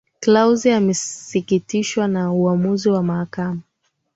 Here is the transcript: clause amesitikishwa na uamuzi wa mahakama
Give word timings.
clause 0.19 0.71
amesitikishwa 0.75 2.07
na 2.07 2.31
uamuzi 2.33 2.89
wa 2.89 3.03
mahakama 3.03 3.61